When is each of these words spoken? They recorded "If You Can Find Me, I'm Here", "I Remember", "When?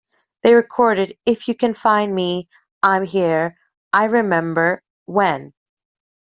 They 0.41 0.55
recorded 0.55 1.15
"If 1.27 1.47
You 1.47 1.53
Can 1.53 1.75
Find 1.75 2.15
Me, 2.15 2.49
I'm 2.81 3.05
Here", 3.05 3.55
"I 3.93 4.05
Remember", 4.05 4.81
"When? 5.05 5.53